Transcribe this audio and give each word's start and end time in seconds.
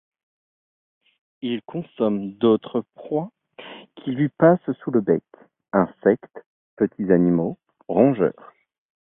Il 1.43 1.61
consomme 1.67 2.33
d'autres 2.39 2.83
proies 2.95 3.29
qui 3.97 4.09
lui 4.09 4.29
passent 4.29 4.71
sous 4.83 4.89
le 4.89 4.99
bec, 4.99 5.21
insectes, 5.73 6.41
petits 6.75 7.11
animaux, 7.11 7.59
rongeurs. 7.87 8.51